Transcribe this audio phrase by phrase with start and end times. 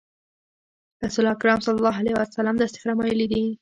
[1.05, 3.43] رسول اکرم صلی الله علیه وسلم داسې فرمایلي دي.